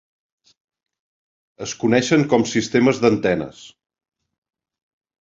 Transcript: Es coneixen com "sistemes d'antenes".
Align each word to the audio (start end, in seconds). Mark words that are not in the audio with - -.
Es 1.67 1.77
coneixen 1.85 2.27
com 2.33 2.49
"sistemes 2.55 3.05
d'antenes". 3.05 3.63